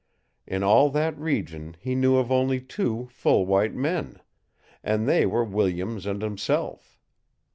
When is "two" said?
2.59-3.07